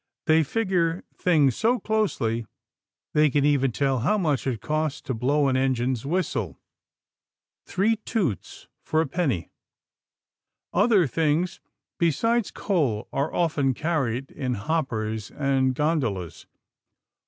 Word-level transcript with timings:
They 0.25 0.41
figure 0.41 1.03
things 1.13 1.55
so 1.55 1.77
closely 1.77 2.47
they 3.13 3.29
can 3.29 3.45
even 3.45 3.71
tell 3.71 3.99
how 3.99 4.17
much 4.17 4.47
it 4.47 4.59
costs 4.59 4.99
to 5.01 5.13
blow 5.13 5.47
an 5.47 5.55
engine's 5.55 6.07
whistle 6.07 6.59
three 7.67 7.97
toots 7.97 8.67
for 8.81 9.01
a 9.01 9.05
penny. 9.05 9.51
Other 10.73 11.05
things 11.05 11.59
besides 11.99 12.49
coal 12.49 13.09
are 13.13 13.31
often 13.31 13.75
carried 13.75 14.31
in 14.31 14.55
hoppers 14.55 15.29
and 15.29 15.75
gondolas. 15.75 16.47